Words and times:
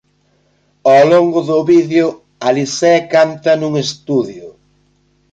Ao 0.91 1.03
longo 1.13 1.39
do 1.49 1.59
vídeo 1.71 2.07
Alizée 2.47 2.99
canta 3.13 3.51
nun 3.57 3.73
estudio. 3.85 4.47